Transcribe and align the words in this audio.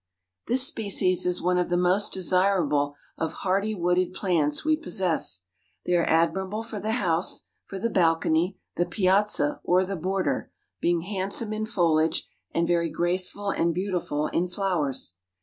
This 0.47 0.65
species 0.65 1.27
is 1.27 1.43
one 1.43 1.59
of 1.59 1.69
the 1.69 1.77
most 1.77 2.11
desirable 2.11 2.95
of 3.19 3.33
hardy 3.45 3.75
wooded 3.75 4.15
plants 4.15 4.65
we 4.65 4.75
possess. 4.75 5.41
They 5.85 5.93
are 5.93 6.09
admirable 6.09 6.63
for 6.63 6.79
the 6.79 6.93
house, 6.93 7.45
for 7.67 7.77
the 7.77 7.87
balcony, 7.91 8.57
the 8.77 8.87
piazza, 8.87 9.61
or 9.63 9.85
the 9.85 9.95
border, 9.95 10.51
being 10.79 11.01
handsome 11.01 11.53
in 11.53 11.67
foliage, 11.67 12.27
and 12.51 12.67
very 12.67 12.89
graceful 12.89 13.51
and 13.51 13.75
beautiful 13.75 14.25
in 14.29 14.47
flowers. 14.47 15.17